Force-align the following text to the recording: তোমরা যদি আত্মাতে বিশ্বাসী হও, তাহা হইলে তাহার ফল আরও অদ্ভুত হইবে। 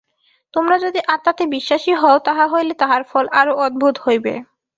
তোমরা 0.53 0.75
যদি 0.77 0.99
আত্মাতে 1.07 1.43
বিশ্বাসী 1.47 1.91
হও, 1.93 2.17
তাহা 2.27 2.45
হইলে 2.47 2.73
তাহার 2.81 3.01
ফল 3.03 3.25
আরও 3.39 3.53
অদ্ভুত 3.65 3.95
হইবে। 4.05 4.33